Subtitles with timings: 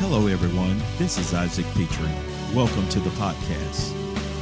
[0.00, 0.80] Hello, everyone.
[0.96, 2.08] This is Isaac Pitre.
[2.54, 3.92] Welcome to the podcast.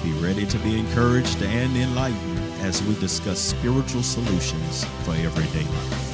[0.04, 6.05] Be ready to be encouraged and enlightened as we discuss spiritual solutions for everyday life.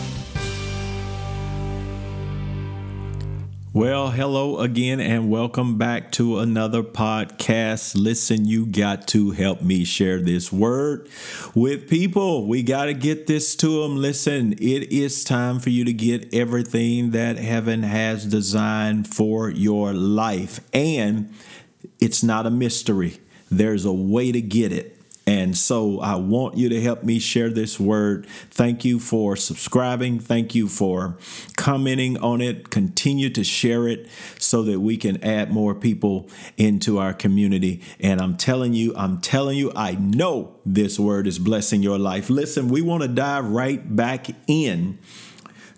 [3.75, 7.95] Well, hello again, and welcome back to another podcast.
[7.95, 11.09] Listen, you got to help me share this word
[11.55, 12.47] with people.
[12.47, 13.97] We got to get this to them.
[13.97, 19.95] Listen, it is time for you to get everything that heaven has designed for your
[19.95, 21.33] life, and
[21.99, 23.21] it's not a mystery.
[23.51, 25.02] There's a way to get it.
[25.27, 28.27] And so I want you to help me share this word.
[28.51, 30.19] Thank you for subscribing.
[30.19, 31.17] Thank you for
[31.57, 32.71] commenting on it.
[32.71, 34.09] Continue to share it
[34.39, 37.83] so that we can add more people into our community.
[38.01, 42.29] And I'm telling you, I'm telling you, I know this word is blessing your life.
[42.29, 44.99] Listen, we want to dive right back in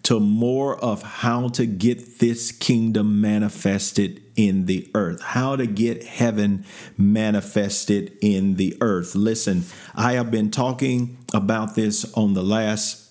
[0.04, 6.04] to more of how to get this kingdom manifested in the earth, how to get
[6.04, 6.64] heaven
[6.96, 9.14] manifested in the earth.
[9.14, 13.10] Listen, I have been talking about this on the last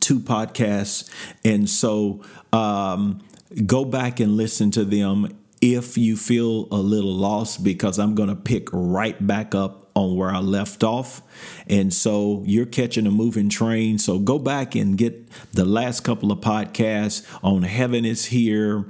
[0.00, 1.08] two podcasts,
[1.44, 3.22] and so um,
[3.66, 5.28] go back and listen to them
[5.60, 10.16] if you feel a little lost, because I'm going to pick right back up on
[10.16, 11.22] where I left off.
[11.66, 13.98] And so you're catching a moving train.
[13.98, 18.86] So go back and get the last couple of podcasts on Heaven is Here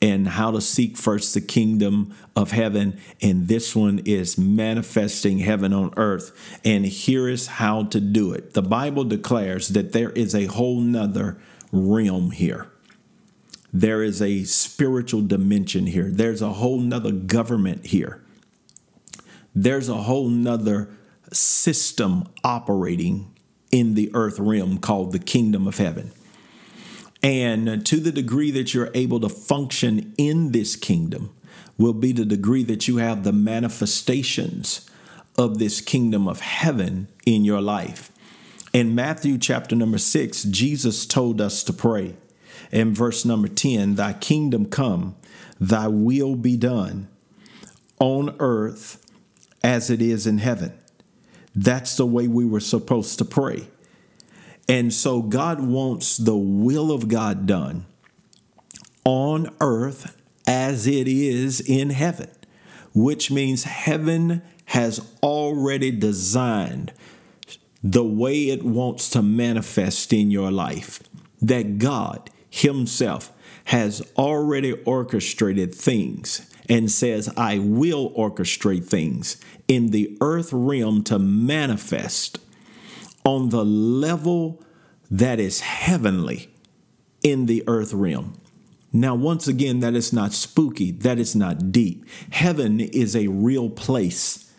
[0.00, 3.00] and how to seek first the kingdom of heaven.
[3.22, 6.60] And this one is manifesting heaven on earth.
[6.64, 8.54] And here is how to do it.
[8.54, 11.38] The Bible declares that there is a whole nother
[11.72, 12.70] realm here.
[13.72, 16.08] There is a spiritual dimension here.
[16.08, 18.23] There's a whole nother government here
[19.54, 20.90] there's a whole nother
[21.32, 23.34] system operating
[23.70, 26.12] in the earth realm called the kingdom of heaven.
[27.22, 31.34] And to the degree that you're able to function in this kingdom,
[31.78, 34.88] will be the degree that you have the manifestations
[35.36, 38.12] of this kingdom of heaven in your life.
[38.72, 42.14] In Matthew chapter number six, Jesus told us to pray.
[42.70, 45.16] In verse number 10, Thy kingdom come,
[45.60, 47.08] thy will be done
[47.98, 49.03] on earth
[49.64, 50.74] as it is in heaven.
[51.54, 53.66] That's the way we were supposed to pray.
[54.68, 57.86] And so God wants the will of God done
[59.04, 60.16] on earth
[60.46, 62.30] as it is in heaven,
[62.92, 66.92] which means heaven has already designed
[67.82, 71.02] the way it wants to manifest in your life.
[71.40, 73.32] That God Himself
[73.66, 79.36] has already orchestrated things and says, I will orchestrate things
[79.68, 82.38] in the earth realm to manifest
[83.24, 84.62] on the level
[85.10, 86.50] that is heavenly
[87.22, 88.38] in the earth realm.
[88.92, 92.04] Now, once again, that is not spooky, that is not deep.
[92.30, 94.52] Heaven is a real place.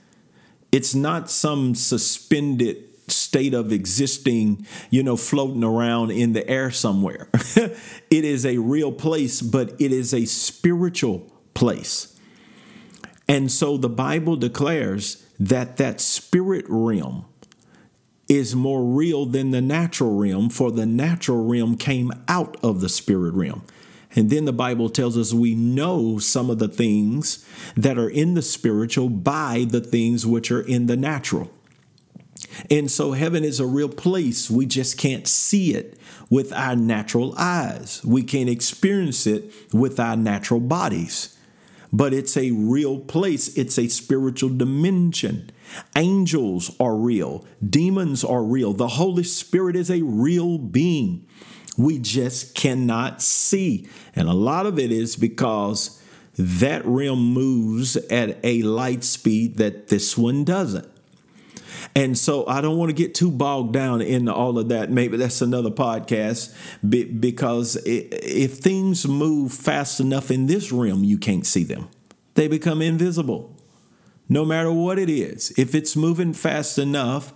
[0.71, 7.29] It's not some suspended state of existing, you know, floating around in the air somewhere.
[7.33, 12.15] it is a real place, but it is a spiritual place.
[13.27, 17.25] And so the Bible declares that that spirit realm
[18.27, 22.89] is more real than the natural realm, for the natural realm came out of the
[22.89, 23.63] spirit realm.
[24.15, 27.45] And then the Bible tells us we know some of the things
[27.75, 31.51] that are in the spiritual by the things which are in the natural.
[32.71, 34.49] And so heaven is a real place.
[34.49, 35.99] We just can't see it
[36.29, 38.01] with our natural eyes.
[38.05, 41.35] We can't experience it with our natural bodies
[41.95, 43.55] but it's a real place.
[43.57, 45.49] It's a spiritual dimension.
[45.95, 48.73] Angels are real, demons are real.
[48.73, 51.25] The Holy Spirit is a real being.
[51.77, 53.87] We just cannot see.
[54.13, 56.01] And a lot of it is because
[56.37, 60.87] that realm moves at a light speed that this one doesn't.
[61.97, 64.91] And so I don't want to get too bogged down into all of that.
[64.91, 66.53] Maybe that's another podcast
[66.87, 71.87] because if things move fast enough in this realm, you can't see them.
[72.33, 73.55] They become invisible.
[74.27, 77.31] No matter what it is, if it's moving fast enough,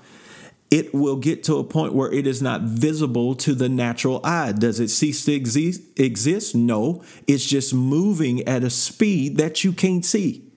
[0.70, 4.52] it will get to a point where it is not visible to the natural eye.
[4.52, 6.54] Does it cease to exist?
[6.54, 10.52] No, it's just moving at a speed that you can't see.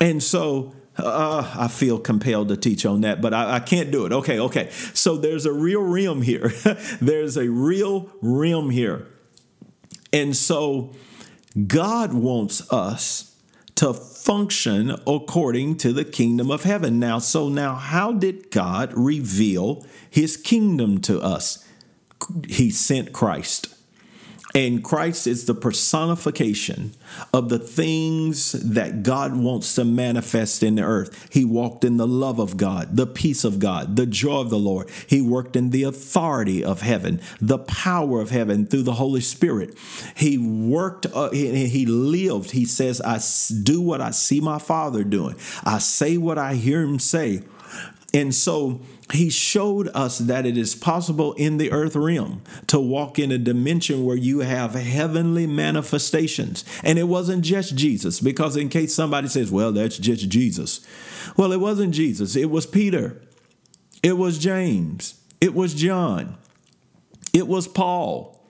[0.00, 4.06] And so uh, I feel compelled to teach on that, but I, I, can't do
[4.06, 4.12] it.
[4.12, 4.70] Okay, okay.
[4.94, 6.48] So there's a real realm here.
[7.00, 9.06] there's a real realm here.
[10.12, 10.94] And so
[11.66, 13.36] God wants us
[13.76, 16.98] to function according to the kingdom of heaven.
[16.98, 21.64] Now, so now, how did God reveal his kingdom to us?
[22.48, 23.75] He sent Christ.
[24.56, 26.94] And Christ is the personification
[27.34, 31.28] of the things that God wants to manifest in the earth.
[31.30, 34.58] He walked in the love of God, the peace of God, the joy of the
[34.58, 34.88] Lord.
[35.06, 39.76] He worked in the authority of heaven, the power of heaven through the Holy Spirit.
[40.16, 42.52] He worked, uh, he, he lived.
[42.52, 43.20] He says, I
[43.62, 47.42] do what I see my Father doing, I say what I hear him say.
[48.14, 48.80] And so
[49.12, 53.38] he showed us that it is possible in the earth realm to walk in a
[53.38, 56.64] dimension where you have heavenly manifestations.
[56.82, 60.86] And it wasn't just Jesus, because in case somebody says, well, that's just Jesus.
[61.36, 63.20] Well, it wasn't Jesus, it was Peter,
[64.02, 66.36] it was James, it was John,
[67.32, 68.40] it was Paul,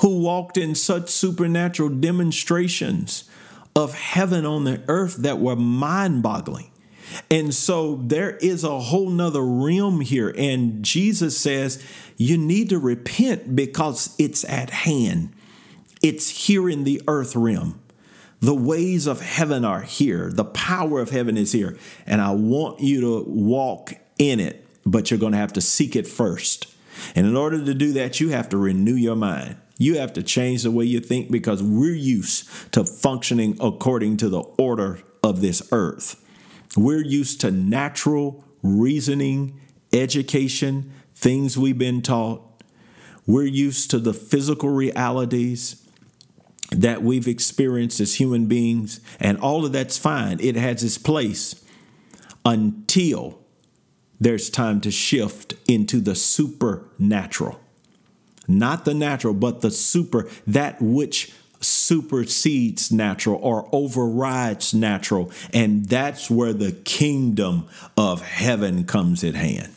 [0.00, 3.24] who walked in such supernatural demonstrations
[3.76, 6.70] of heaven on the earth that were mind boggling.
[7.30, 10.34] And so there is a whole nother realm here.
[10.36, 11.84] And Jesus says,
[12.16, 15.32] you need to repent because it's at hand.
[16.02, 17.80] It's here in the earth realm.
[18.40, 20.30] The ways of heaven are here.
[20.30, 21.76] The power of heaven is here.
[22.06, 25.96] And I want you to walk in it, but you're going to have to seek
[25.96, 26.72] it first.
[27.14, 29.56] And in order to do that, you have to renew your mind.
[29.78, 34.28] You have to change the way you think because we're used to functioning according to
[34.28, 36.22] the order of this earth.
[36.76, 39.60] We're used to natural reasoning,
[39.92, 42.42] education, things we've been taught.
[43.26, 45.82] We're used to the physical realities
[46.70, 50.38] that we've experienced as human beings, and all of that's fine.
[50.40, 51.64] It has its place
[52.44, 53.40] until
[54.20, 57.60] there's time to shift into the supernatural.
[58.48, 65.30] Not the natural, but the super, that which supersedes natural or overrides natural.
[65.52, 69.72] And that's where the kingdom of heaven comes at hand.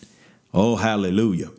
[0.54, 1.50] Oh, hallelujah.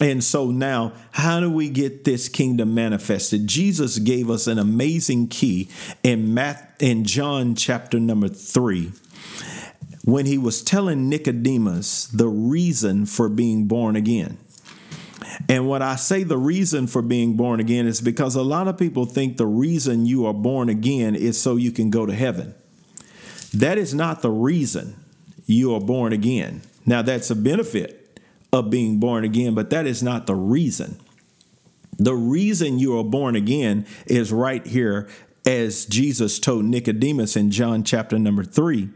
[0.00, 3.46] And so now, how do we get this kingdom manifested?
[3.46, 5.68] Jesus gave us an amazing key
[6.02, 8.92] in Math in John chapter number 3
[10.04, 14.38] when he was telling Nicodemus the reason for being born again.
[15.48, 18.78] And when I say the reason for being born again is because a lot of
[18.78, 22.54] people think the reason you are born again is so you can go to heaven.
[23.52, 24.96] That is not the reason
[25.46, 26.62] you are born again.
[26.84, 28.20] Now, that's a benefit
[28.52, 30.98] of being born again, but that is not the reason.
[31.98, 35.08] The reason you are born again is right here,
[35.44, 38.90] as Jesus told Nicodemus in John chapter number three.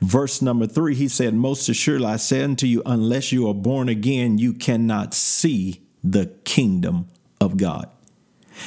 [0.00, 3.88] Verse number three, he said, Most assuredly I say unto you, unless you are born
[3.88, 7.08] again, you cannot see the kingdom
[7.40, 7.90] of God.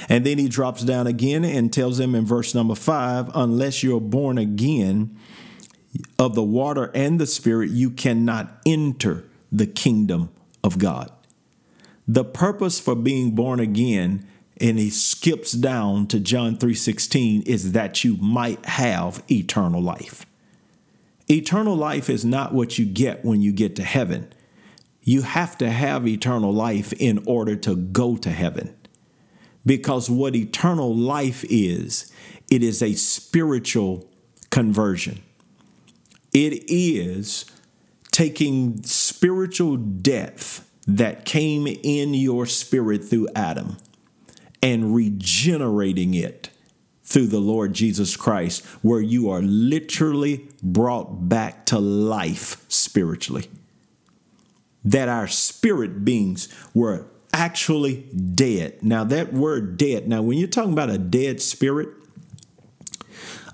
[0.07, 4.01] And then he drops down again and tells them in verse number five, unless you're
[4.01, 5.17] born again
[6.17, 10.29] of the water and the spirit, you cannot enter the kingdom
[10.63, 11.11] of God.
[12.07, 14.27] The purpose for being born again,
[14.59, 20.25] and he skips down to John 3:16, is that you might have eternal life.
[21.31, 24.33] Eternal life is not what you get when you get to heaven.
[25.03, 28.75] You have to have eternal life in order to go to heaven.
[29.65, 32.11] Because what eternal life is,
[32.49, 34.09] it is a spiritual
[34.49, 35.21] conversion.
[36.33, 37.45] It is
[38.11, 43.77] taking spiritual death that came in your spirit through Adam
[44.61, 46.48] and regenerating it
[47.09, 53.49] through the Lord Jesus Christ, where you are literally brought back to life spiritually.
[54.85, 58.04] That our spirit beings were actually
[58.35, 58.83] dead.
[58.83, 61.89] Now, that word dead, now, when you're talking about a dead spirit,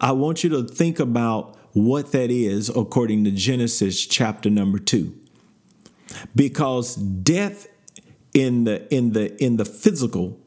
[0.01, 5.15] I want you to think about what that is according to Genesis chapter number 2.
[6.35, 7.67] Because death
[8.33, 10.38] in the in the in the physical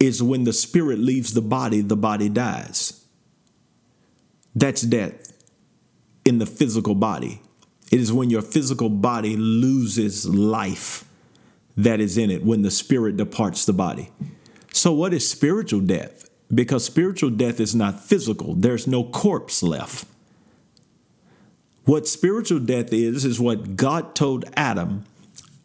[0.00, 3.04] is when the spirit leaves the body, the body dies.
[4.56, 5.32] That's death
[6.24, 7.42] in the physical body.
[7.92, 11.04] It is when your physical body loses life
[11.76, 14.10] that is in it, when the spirit departs the body.
[14.72, 16.28] So, what is spiritual death?
[16.52, 20.06] Because spiritual death is not physical, there's no corpse left.
[21.84, 25.04] What spiritual death is, is what God told Adam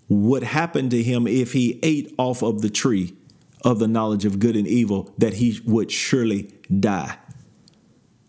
[0.07, 3.13] would happen to him if he ate off of the tree
[3.65, 7.17] of the knowledge of good and evil that he would surely die.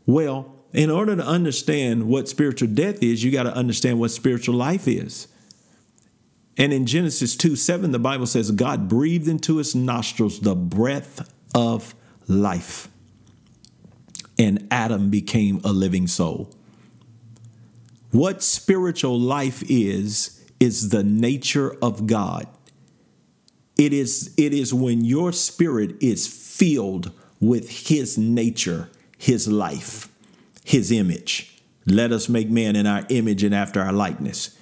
[0.06, 4.54] Well, in order to understand what spiritual death is, you got to understand what spiritual
[4.54, 5.28] life is.
[6.56, 11.30] And in Genesis 2 7, the Bible says, God breathed into his nostrils the breath
[11.54, 11.94] of
[12.26, 12.88] life,
[14.38, 16.50] and Adam became a living soul.
[18.10, 22.46] What spiritual life is, is the nature of God.
[23.78, 30.08] It is it is when your spirit is filled with his nature, his life,
[30.64, 31.60] his image.
[31.86, 34.58] Let us make man in our image and after our likeness.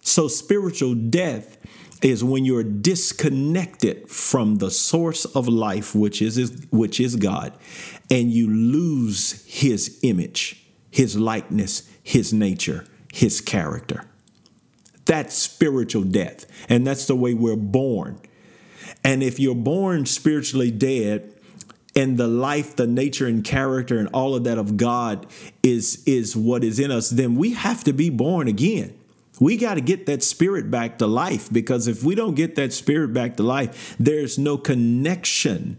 [0.00, 1.58] So spiritual death
[2.02, 7.52] is when you're disconnected from the source of life which is which is God
[8.10, 14.04] and you lose his image, his likeness, his nature, his character.
[15.06, 16.46] That's spiritual death.
[16.68, 18.20] And that's the way we're born.
[19.02, 21.30] And if you're born spiritually dead,
[21.96, 25.26] and the life, the nature and character and all of that of God
[25.62, 28.98] is is what is in us, then we have to be born again.
[29.40, 32.72] We got to get that spirit back to life because if we don't get that
[32.72, 35.76] spirit back to life, there's no connection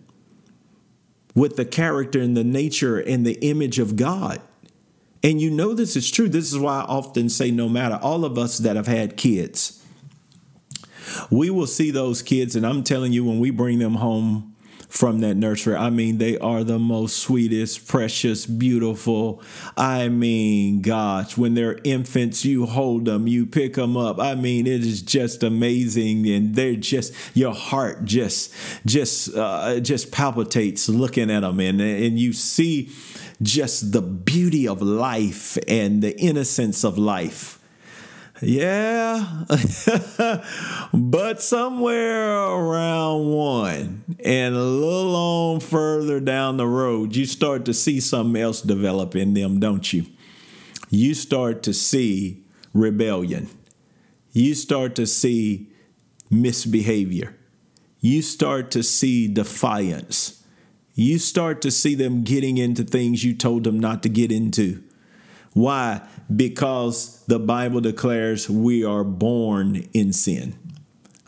[1.34, 4.42] with the character and the nature and the image of God.
[5.24, 6.30] And you know this is true.
[6.30, 9.85] This is why I often say no matter all of us that have had kids,
[11.29, 14.55] we will see those kids, and I'm telling you, when we bring them home
[14.96, 15.75] from that nursery.
[15.75, 19.41] I mean, they are the most sweetest, precious, beautiful.
[19.75, 24.20] I mean, gosh, when they're infants, you hold them, you pick them up.
[24.20, 28.53] I mean, it is just amazing, and they're just your heart just
[28.86, 32.89] just uh, just palpitates looking at them, and and you see
[33.41, 37.60] just the beauty of life and the innocence of life.
[38.42, 39.46] Yeah,
[40.94, 47.74] but somewhere around one and a little on further down the road, you start to
[47.74, 50.06] see something else develop in them, don't you?
[50.89, 53.50] You start to see rebellion.
[54.34, 55.72] You start to see
[56.30, 57.38] misbehavior.
[58.01, 60.44] You start to see defiance.
[60.94, 64.84] You start to see them getting into things you told them not to get into.
[65.55, 66.01] Why?
[66.35, 70.59] Because the Bible declares we are born in sin.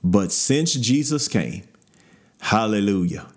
[0.04, 1.64] But since Jesus came,
[2.42, 3.28] hallelujah,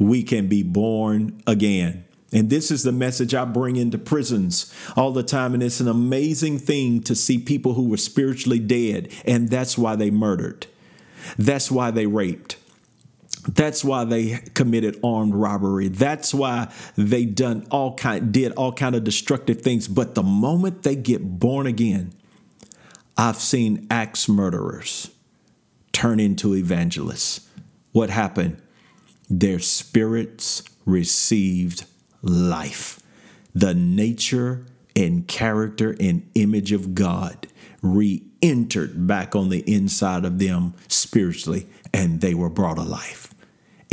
[0.00, 2.04] we can be born again.
[2.32, 5.54] And this is the message I bring into prisons all the time.
[5.54, 9.94] And it's an amazing thing to see people who were spiritually dead, and that's why
[9.94, 10.66] they murdered.
[11.38, 12.56] That's why they raped.
[13.46, 15.88] That's why they committed armed robbery.
[15.88, 19.86] That's why they done all kind did all kind of destructive things.
[19.86, 22.12] But the moment they get born again,
[23.16, 25.10] I've seen axe murderers
[25.92, 27.48] turn into evangelists.
[27.92, 28.60] What happened?
[29.28, 31.84] Their spirits received
[32.22, 33.00] life.
[33.54, 37.46] The nature and character and image of God
[37.82, 43.33] re entered back on the inside of them spiritually, and they were brought alive.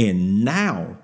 [0.01, 0.97] And now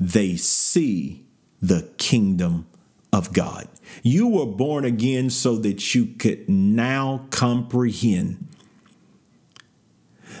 [0.00, 1.26] they see
[1.60, 2.66] the kingdom
[3.12, 3.68] of God.
[4.02, 8.48] You were born again so that you could now comprehend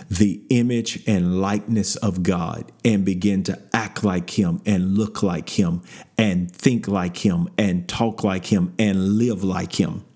[0.08, 5.50] the image and likeness of God and begin to act like Him and look like
[5.50, 5.82] Him
[6.16, 10.06] and think like Him and talk like Him and live like Him.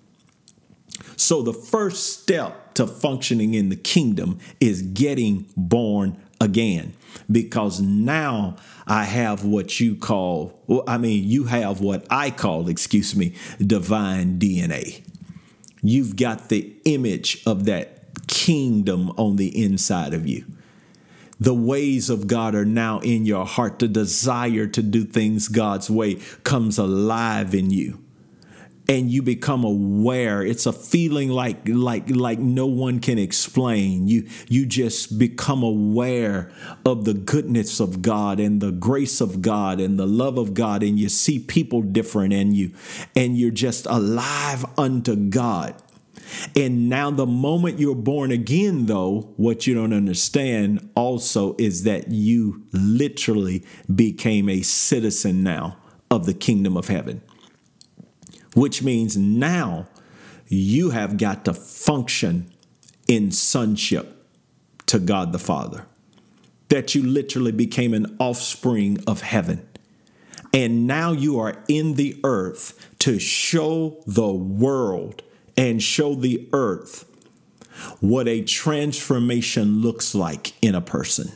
[1.16, 6.94] So, the first step to functioning in the kingdom is getting born again
[7.31, 12.69] because now I have what you call, well, I mean, you have what I call,
[12.69, 15.04] excuse me, divine DNA.
[15.83, 20.45] You've got the image of that kingdom on the inside of you.
[21.40, 23.81] The ways of God are now in your heart.
[23.81, 27.99] The desire to do things God's way comes alive in you
[28.92, 30.42] and you become aware.
[30.42, 34.06] It's a feeling like like like no one can explain.
[34.06, 36.52] You you just become aware
[36.84, 40.82] of the goodness of God and the grace of God and the love of God
[40.82, 42.72] and you see people different and you
[43.16, 45.75] and you're just alive unto God.
[46.54, 52.08] And now, the moment you're born again, though, what you don't understand also is that
[52.11, 55.76] you literally became a citizen now
[56.11, 57.22] of the kingdom of heaven
[58.54, 59.88] which means now
[60.49, 62.52] you have got to function
[63.09, 64.26] in sonship
[64.87, 65.87] to God the Father.
[66.68, 69.66] That you literally became an offspring of heaven.
[70.54, 75.23] And now you are in the earth to show the world
[75.56, 77.09] and show the earth
[78.00, 81.32] what a transformation looks like in a person.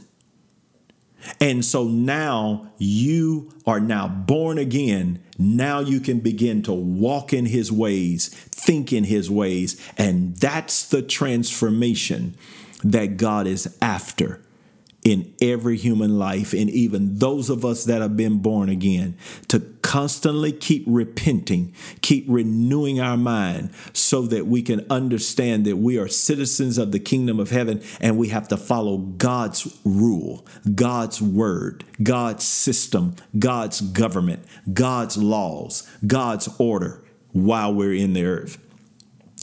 [1.40, 5.22] And so now you are now born again.
[5.38, 9.80] Now you can begin to walk in his ways, think in his ways.
[9.98, 12.34] And that's the transformation
[12.82, 14.40] that God is after
[15.06, 19.60] in every human life, and even those of us that have been born again, to
[19.80, 26.08] constantly keep repenting, keep renewing our mind so that we can understand that we are
[26.08, 30.44] citizens of the kingdom of heaven and we have to follow God's rule,
[30.74, 38.58] God's word, God's system, God's government, God's laws, God's order while we're in the earth.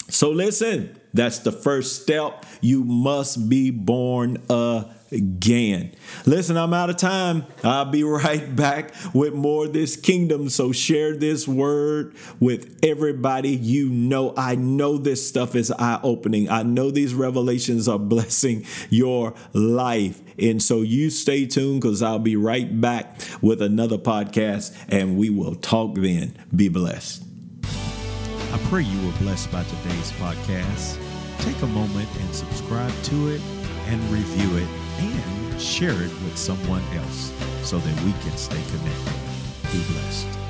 [0.10, 2.46] So listen, that's the first step.
[2.62, 4.38] You must be born
[5.13, 5.93] again.
[6.25, 7.46] Listen, I'm out of time.
[7.63, 10.50] I'll be right back with more of this kingdom.
[10.50, 14.34] So share this word with everybody you know.
[14.36, 16.50] I know this stuff is eye opening.
[16.50, 20.22] I know these revelations are blessing your life.
[20.39, 25.29] And so you stay tuned because I'll be right back with another podcast and we
[25.29, 26.38] will talk then.
[26.55, 27.24] Be blessed.
[27.63, 31.03] I pray you were blessed by today's podcast.
[31.44, 33.42] Take a moment and subscribe to it
[33.88, 34.68] and review it
[35.00, 37.34] and share it with someone else
[37.64, 39.14] so that we can stay connected.
[39.74, 40.43] Be blessed.